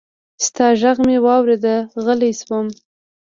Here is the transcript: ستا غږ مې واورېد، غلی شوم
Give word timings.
ستا 0.45 0.65
غږ 0.81 0.97
مې 1.07 1.17
واورېد، 1.25 1.65
غلی 2.03 2.31
شوم 2.39 2.67